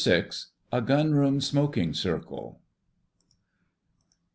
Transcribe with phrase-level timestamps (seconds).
[0.01, 0.03] *
[0.71, 2.59] *A GUNROOM SMOKING CIRCLE.